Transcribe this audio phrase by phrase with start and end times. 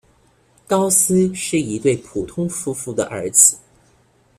[0.65, 3.59] 高斯是一对普通夫妇的儿子。